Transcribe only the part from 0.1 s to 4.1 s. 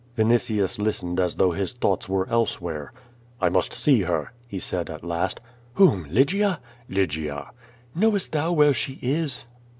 Vinitius listened as though his thoughts were elsewhere. "I must see